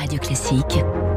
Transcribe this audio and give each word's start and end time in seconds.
Radio 0.00 0.18
Classique. 0.18 1.09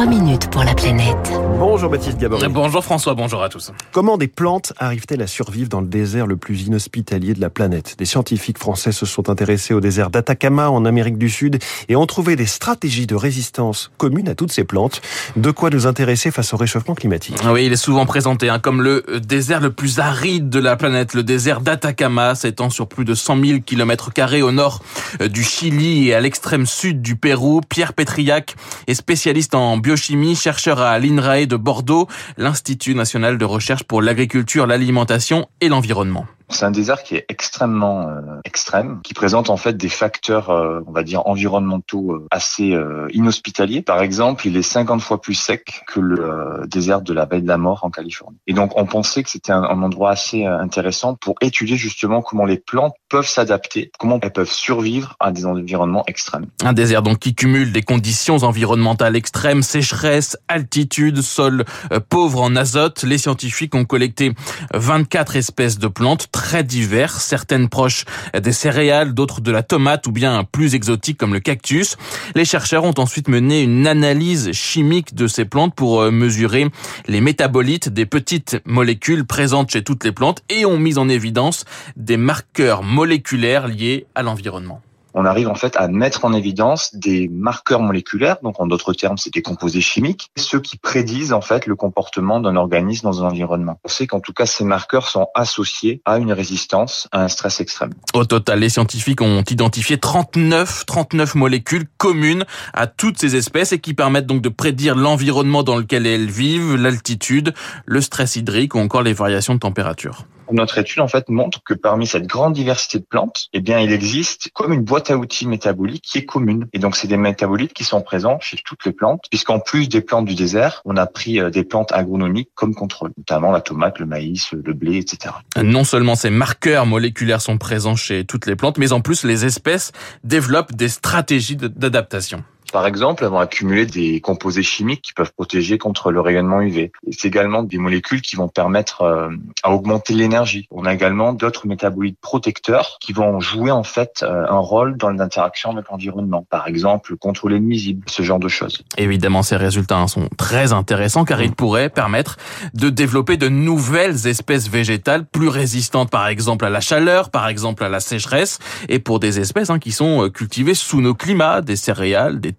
3 0.00 0.08
minutes 0.08 0.48
pour 0.50 0.64
la 0.64 0.74
planète. 0.74 1.30
Bonjour 1.58 1.90
Baptiste 1.90 2.16
Gabory. 2.16 2.48
Bonjour 2.48 2.82
François, 2.82 3.12
bonjour 3.12 3.42
à 3.42 3.50
tous. 3.50 3.70
Comment 3.92 4.16
des 4.16 4.28
plantes 4.28 4.72
arrivent-elles 4.78 5.20
à 5.20 5.26
survivre 5.26 5.68
dans 5.68 5.82
le 5.82 5.88
désert 5.88 6.26
le 6.26 6.38
plus 6.38 6.62
inhospitalier 6.62 7.34
de 7.34 7.40
la 7.42 7.50
planète? 7.50 7.96
Des 7.98 8.06
scientifiques 8.06 8.56
français 8.56 8.92
se 8.92 9.04
sont 9.04 9.28
intéressés 9.28 9.74
au 9.74 9.80
désert 9.80 10.08
d'Atacama 10.08 10.70
en 10.70 10.86
Amérique 10.86 11.18
du 11.18 11.28
Sud 11.28 11.58
et 11.90 11.96
ont 11.96 12.06
trouvé 12.06 12.34
des 12.34 12.46
stratégies 12.46 13.06
de 13.06 13.14
résistance 13.14 13.90
communes 13.98 14.30
à 14.30 14.34
toutes 14.34 14.52
ces 14.52 14.64
plantes. 14.64 15.02
De 15.36 15.50
quoi 15.50 15.68
nous 15.68 15.86
intéresser 15.86 16.30
face 16.30 16.54
au 16.54 16.56
réchauffement 16.56 16.94
climatique? 16.94 17.36
Oui, 17.44 17.66
il 17.66 17.72
est 17.74 17.76
souvent 17.76 18.06
présenté 18.06 18.48
hein, 18.48 18.58
comme 18.58 18.80
le 18.80 19.04
désert 19.22 19.60
le 19.60 19.70
plus 19.70 19.98
aride 19.98 20.48
de 20.48 20.60
la 20.60 20.76
planète, 20.76 21.12
le 21.12 21.24
désert 21.24 21.60
d'Atacama, 21.60 22.34
s'étend 22.36 22.70
sur 22.70 22.88
plus 22.88 23.04
de 23.04 23.14
100 23.14 23.44
000 23.44 23.58
km 23.66 24.12
au 24.42 24.50
nord 24.50 24.80
euh, 25.20 25.28
du 25.28 25.44
Chili 25.44 26.08
et 26.08 26.14
à 26.14 26.20
l'extrême 26.20 26.64
sud 26.64 27.02
du 27.02 27.16
Pérou. 27.16 27.60
Pierre 27.68 27.92
Pétriac 27.92 28.56
est 28.86 28.94
spécialiste 28.94 29.54
en 29.54 29.76
biochimie, 29.90 30.36
chercheur 30.36 30.80
à 30.80 31.00
l'INRAE 31.00 31.46
de 31.46 31.56
Bordeaux, 31.56 32.06
l'Institut 32.36 32.94
national 32.94 33.38
de 33.38 33.44
recherche 33.44 33.82
pour 33.82 34.02
l'agriculture, 34.02 34.68
l'alimentation 34.68 35.48
et 35.60 35.68
l'environnement. 35.68 36.26
C'est 36.48 36.64
un 36.64 36.70
désert 36.70 37.02
qui 37.02 37.16
est 37.16 37.24
extrêmement 37.28 38.08
euh, 38.08 38.20
extrême, 38.44 39.00
qui 39.02 39.14
présente 39.14 39.50
en 39.50 39.56
fait 39.56 39.76
des 39.76 39.88
facteurs, 39.88 40.50
euh, 40.50 40.80
on 40.86 40.92
va 40.92 41.02
dire, 41.02 41.26
environnementaux 41.26 42.12
euh, 42.12 42.26
assez 42.30 42.76
inhospitaliers. 43.12 43.82
Par 43.82 44.00
exemple, 44.00 44.46
il 44.46 44.56
est 44.56 44.62
50 44.62 45.00
fois 45.00 45.20
plus 45.20 45.34
sec 45.34 45.82
que 45.88 45.98
le 45.98 46.66
désert 46.68 47.02
de 47.02 47.12
la 47.12 47.26
baie 47.26 47.40
de 47.40 47.48
la 47.48 47.56
Mort 47.56 47.80
en 47.82 47.90
Californie. 47.90 48.38
Et 48.46 48.52
donc, 48.52 48.72
on 48.76 48.86
pensait 48.86 49.24
que 49.24 49.30
c'était 49.30 49.52
un, 49.52 49.62
un, 49.62 49.82
endroit 49.82 50.10
assez 50.10 50.44
intéressant 50.44 51.16
pour 51.16 51.34
étudier 51.40 51.76
justement 51.76 52.22
comment 52.22 52.44
les 52.44 52.58
plantes 52.58 52.94
peuvent 53.10 53.28
s'adapter, 53.28 53.90
comment 53.98 54.18
elles 54.22 54.32
peuvent 54.32 54.50
survivre 54.50 55.16
à 55.20 55.32
des 55.32 55.44
environnements 55.44 56.04
extrêmes. 56.06 56.46
Un 56.64 56.72
désert 56.72 57.02
donc 57.02 57.18
qui 57.18 57.34
cumule 57.34 57.72
des 57.72 57.82
conditions 57.82 58.36
environnementales 58.38 59.16
extrêmes, 59.16 59.62
sécheresse, 59.62 60.38
altitude, 60.48 61.20
sol 61.20 61.64
pauvre 62.08 62.40
en 62.40 62.56
azote. 62.56 63.02
Les 63.02 63.18
scientifiques 63.18 63.74
ont 63.74 63.84
collecté 63.84 64.32
24 64.72 65.36
espèces 65.36 65.78
de 65.78 65.88
plantes 65.88 66.28
très 66.32 66.64
divers, 66.64 67.20
certaines 67.20 67.68
proches 67.68 68.04
des 68.32 68.52
céréales, 68.52 69.12
d'autres 69.12 69.40
de 69.40 69.50
la 69.50 69.62
tomate 69.62 70.06
ou 70.06 70.12
bien 70.12 70.44
plus 70.44 70.74
exotiques 70.74 71.18
comme 71.18 71.34
le 71.34 71.40
cactus. 71.40 71.96
Les 72.34 72.44
chercheurs 72.44 72.84
ont 72.84 72.94
ensuite 72.96 73.28
mené 73.28 73.62
une 73.62 73.86
analyse 73.86 74.52
chimique 74.52 75.14
de 75.14 75.26
ces 75.26 75.44
plantes 75.44 75.74
pour 75.74 76.00
euh, 76.00 76.10
mesurer 76.10 76.68
les 77.08 77.20
métabolites 77.20 77.88
des 77.88 78.06
petites 78.06 78.58
molécules 78.64 79.26
présentes 79.26 79.70
chez 79.70 79.82
toutes 79.82 80.04
les 80.04 80.12
plantes 80.12 80.42
et 80.48 80.64
ont 80.64 80.78
mis 80.78 80.98
en 80.98 81.08
évidence 81.08 81.64
des 81.96 82.16
marqueurs 82.16 82.82
moléculaires 83.00 83.66
liés 83.66 84.06
à 84.14 84.22
l'environnement 84.22 84.82
on 85.14 85.24
arrive 85.24 85.48
en 85.48 85.54
fait 85.54 85.76
à 85.76 85.88
mettre 85.88 86.24
en 86.24 86.32
évidence 86.32 86.94
des 86.94 87.28
marqueurs 87.28 87.80
moléculaires, 87.80 88.36
donc 88.42 88.60
en 88.60 88.66
d'autres 88.66 88.92
termes, 88.92 89.18
c'est 89.18 89.32
des 89.32 89.42
composés 89.42 89.80
chimiques, 89.80 90.30
ceux 90.36 90.60
qui 90.60 90.76
prédisent 90.76 91.32
en 91.32 91.40
fait 91.40 91.66
le 91.66 91.74
comportement 91.76 92.40
d'un 92.40 92.56
organisme 92.56 93.04
dans 93.04 93.24
un 93.24 93.26
environnement. 93.26 93.80
On 93.84 93.88
sait 93.88 94.06
qu'en 94.06 94.20
tout 94.20 94.32
cas, 94.32 94.46
ces 94.46 94.64
marqueurs 94.64 95.08
sont 95.08 95.26
associés 95.34 96.00
à 96.04 96.18
une 96.18 96.32
résistance 96.32 97.08
à 97.12 97.22
un 97.24 97.28
stress 97.28 97.60
extrême. 97.60 97.90
Au 98.14 98.24
total, 98.24 98.60
les 98.60 98.68
scientifiques 98.68 99.20
ont 99.20 99.42
identifié 99.42 99.98
39, 99.98 100.86
39 100.86 101.34
molécules 101.34 101.86
communes 101.96 102.44
à 102.72 102.86
toutes 102.86 103.18
ces 103.18 103.36
espèces 103.36 103.72
et 103.72 103.80
qui 103.80 103.94
permettent 103.94 104.26
donc 104.26 104.42
de 104.42 104.48
prédire 104.48 104.94
l'environnement 104.94 105.62
dans 105.62 105.76
lequel 105.76 106.06
elles 106.06 106.30
vivent, 106.30 106.76
l'altitude, 106.76 107.54
le 107.84 108.00
stress 108.00 108.36
hydrique 108.36 108.74
ou 108.74 108.78
encore 108.78 109.02
les 109.02 109.12
variations 109.12 109.54
de 109.54 109.60
température. 109.60 110.24
Notre 110.52 110.78
étude 110.78 111.00
en 111.00 111.08
fait 111.08 111.28
montre 111.28 111.62
que 111.64 111.74
parmi 111.74 112.06
cette 112.06 112.26
grande 112.26 112.54
diversité 112.54 112.98
de 112.98 113.04
plantes, 113.04 113.48
eh 113.52 113.60
bien, 113.60 113.80
il 113.80 113.92
existe 113.92 114.50
comme 114.52 114.72
une 114.72 114.82
boîte 114.82 115.10
à 115.10 115.16
outils 115.16 115.46
métabolique 115.46 116.02
qui 116.02 116.18
est 116.18 116.24
commune. 116.24 116.66
Et 116.72 116.78
donc, 116.78 116.96
c'est 116.96 117.08
des 117.08 117.16
métabolites 117.16 117.72
qui 117.72 117.84
sont 117.84 118.00
présents 118.00 118.38
chez 118.40 118.56
toutes 118.64 118.84
les 118.84 118.92
plantes, 118.92 119.24
puisqu'en 119.30 119.60
plus 119.60 119.88
des 119.88 120.00
plantes 120.00 120.26
du 120.26 120.34
désert, 120.34 120.82
on 120.84 120.96
a 120.96 121.06
pris 121.06 121.40
euh, 121.40 121.50
des 121.50 121.64
plantes 121.64 121.92
agronomiques 121.92 122.50
comme 122.54 122.74
contrôle, 122.74 123.12
notamment 123.16 123.52
la 123.52 123.60
tomate, 123.60 123.98
le 123.98 124.06
maïs, 124.06 124.52
le 124.52 124.72
blé, 124.72 124.98
etc. 124.98 125.34
Non 125.62 125.84
seulement 125.84 126.14
ces 126.14 126.30
marqueurs 126.30 126.86
moléculaires 126.86 127.40
sont 127.40 127.58
présents 127.58 127.96
chez 127.96 128.24
toutes 128.24 128.46
les 128.46 128.56
plantes, 128.56 128.78
mais 128.78 128.92
en 128.92 129.00
plus 129.00 129.24
les 129.24 129.44
espèces 129.44 129.92
développent 130.24 130.74
des 130.74 130.88
stratégies 130.88 131.56
d'adaptation. 131.56 132.44
Par 132.72 132.86
exemple, 132.86 133.24
vont 133.24 133.38
accumuler 133.38 133.86
des 133.86 134.20
composés 134.20 134.62
chimiques 134.62 135.02
qui 135.02 135.12
peuvent 135.12 135.32
protéger 135.32 135.78
contre 135.78 136.10
le 136.10 136.20
rayonnement 136.20 136.60
UV. 136.60 136.92
C'est 137.10 137.28
également 137.28 137.62
des 137.62 137.78
molécules 137.78 138.22
qui 138.22 138.36
vont 138.36 138.48
permettre 138.48 139.02
euh, 139.02 139.30
à 139.62 139.72
augmenter 139.72 140.14
l'énergie. 140.14 140.66
On 140.70 140.84
a 140.84 140.94
également 140.94 141.32
d'autres 141.32 141.66
métabolites 141.66 142.18
protecteurs 142.20 142.98
qui 143.00 143.12
vont 143.12 143.40
jouer 143.40 143.70
en 143.70 143.82
fait 143.82 144.22
euh, 144.22 144.46
un 144.48 144.58
rôle 144.58 144.96
dans 144.96 145.10
l'interaction 145.10 145.70
avec 145.70 145.88
l'environnement. 145.90 146.46
Par 146.48 146.68
exemple, 146.68 147.16
contrôler 147.16 147.56
le 147.56 147.64
nuisible, 147.64 148.04
ce 148.08 148.22
genre 148.22 148.38
de 148.38 148.48
choses. 148.48 148.82
Évidemment, 148.96 149.42
ces 149.42 149.56
résultats 149.56 150.06
sont 150.06 150.28
très 150.36 150.72
intéressants 150.72 151.24
car 151.24 151.42
ils 151.42 151.52
pourraient 151.52 151.90
permettre 151.90 152.36
de 152.74 152.88
développer 152.88 153.36
de 153.36 153.48
nouvelles 153.48 154.26
espèces 154.26 154.68
végétales 154.68 155.24
plus 155.24 155.48
résistantes, 155.48 156.10
par 156.10 156.28
exemple 156.28 156.64
à 156.64 156.70
la 156.70 156.80
chaleur, 156.80 157.30
par 157.30 157.48
exemple 157.48 157.84
à 157.84 157.88
la 157.88 158.00
sécheresse, 158.00 158.58
et 158.88 158.98
pour 158.98 159.20
des 159.20 159.40
espèces 159.40 159.70
hein, 159.70 159.78
qui 159.78 159.92
sont 159.92 160.24
euh, 160.24 160.28
cultivées 160.28 160.74
sous 160.74 161.00
nos 161.00 161.14
climats, 161.14 161.60
des 161.60 161.76
céréales, 161.76 162.40
des 162.40 162.52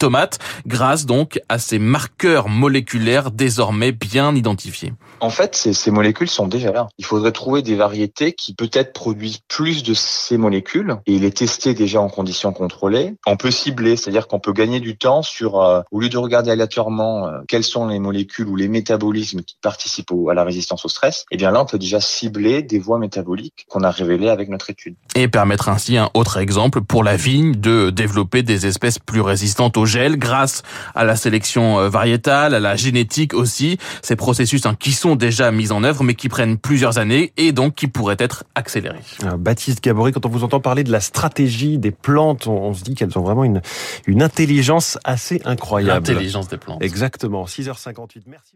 grâce 0.65 1.05
donc 1.05 1.39
à 1.49 1.59
ces 1.59 1.79
marqueurs 1.79 2.49
moléculaires 2.49 3.31
désormais 3.31 3.91
bien 3.91 4.35
identifiés. 4.35 4.93
En 5.19 5.29
fait, 5.29 5.55
ces, 5.55 5.91
molécules 5.91 6.29
sont 6.29 6.47
déjà 6.47 6.71
là. 6.71 6.87
Il 6.97 7.05
faudrait 7.05 7.31
trouver 7.31 7.61
des 7.61 7.75
variétés 7.75 8.33
qui 8.33 8.53
peut-être 8.55 8.93
produisent 8.93 9.39
plus 9.47 9.83
de 9.83 9.93
ces 9.93 10.37
molécules 10.37 10.97
et 11.05 11.19
les 11.19 11.31
tester 11.31 11.73
déjà 11.73 12.01
en 12.01 12.09
conditions 12.09 12.53
contrôlées. 12.53 13.13
On 13.27 13.37
peut 13.37 13.51
cibler, 13.51 13.95
c'est-à-dire 13.95 14.27
qu'on 14.27 14.39
peut 14.39 14.53
gagner 14.53 14.79
du 14.79 14.97
temps 14.97 15.21
sur, 15.21 15.61
euh, 15.61 15.81
au 15.91 15.99
lieu 15.99 16.09
de 16.09 16.17
regarder 16.17 16.51
aléatoirement 16.51 17.27
euh, 17.27 17.39
quelles 17.47 17.63
sont 17.63 17.87
les 17.87 17.99
molécules 17.99 18.47
ou 18.47 18.55
les 18.55 18.67
métabolismes 18.67 19.41
qui 19.41 19.57
participent 19.61 20.11
à 20.29 20.33
la 20.33 20.43
résistance 20.43 20.85
au 20.85 20.89
stress, 20.89 21.25
et 21.31 21.35
eh 21.35 21.37
bien 21.37 21.51
là, 21.51 21.61
on 21.61 21.65
peut 21.65 21.77
déjà 21.77 21.99
cibler 21.99 22.63
des 22.63 22.79
voies 22.79 22.99
métaboliques 22.99 23.65
qu'on 23.69 23.83
a 23.83 23.91
révélées 23.91 24.29
avec 24.29 24.49
notre 24.49 24.69
étude. 24.69 24.95
Et 25.15 25.27
permettre 25.27 25.67
ainsi 25.67 25.97
un 25.97 26.09
autre 26.13 26.37
exemple 26.37 26.81
pour 26.81 27.03
la 27.03 27.17
vigne 27.17 27.55
de 27.55 27.89
développer 27.89 28.43
des 28.43 28.65
espèces 28.65 28.97
plus 28.97 29.19
résistantes 29.19 29.75
au 29.75 29.85
gel 29.85 30.17
grâce 30.17 30.63
à 30.95 31.03
la 31.03 31.17
sélection 31.17 31.79
euh, 31.79 31.89
variétale, 31.89 32.53
à 32.53 32.59
la 32.61 32.77
génétique 32.77 33.33
aussi. 33.33 33.77
Ces 34.01 34.15
processus 34.15 34.65
hein, 34.65 34.75
qui 34.79 34.93
sont 34.93 35.15
déjà 35.15 35.51
mises 35.51 35.73
en 35.73 35.83
œuvre, 35.83 36.03
mais 36.03 36.15
qui 36.15 36.29
prennent 36.29 36.57
plusieurs 36.57 36.97
années 36.97 37.33
et 37.35 37.51
donc 37.51 37.75
qui 37.75 37.87
pourraient 37.87 38.15
être 38.19 38.45
accélérées. 38.55 39.01
Baptiste 39.37 39.83
Gabory, 39.83 40.13
quand 40.13 40.25
on 40.25 40.29
vous 40.29 40.45
entend 40.45 40.61
parler 40.61 40.83
de 40.83 40.91
la 40.91 41.01
stratégie 41.01 41.77
des 41.77 41.91
plantes, 41.91 42.47
on, 42.47 42.73
se 42.73 42.83
dit 42.83 42.95
qu'elles 42.95 43.17
ont 43.17 43.21
vraiment 43.21 43.43
une, 43.43 43.61
une 44.07 44.23
intelligence 44.23 44.97
assez 45.03 45.41
incroyable. 45.43 46.07
L'intelligence 46.07 46.47
des 46.47 46.57
plantes. 46.57 46.81
Exactement. 46.81 47.45
6h58. 47.45 48.23
Merci. 48.27 48.53